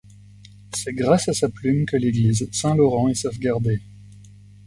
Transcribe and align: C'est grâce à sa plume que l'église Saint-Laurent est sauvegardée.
C'est 0.73 0.93
grâce 0.93 1.29
à 1.29 1.33
sa 1.35 1.47
plume 1.47 1.85
que 1.85 1.95
l'église 1.95 2.49
Saint-Laurent 2.51 3.09
est 3.09 3.13
sauvegardée. 3.13 3.81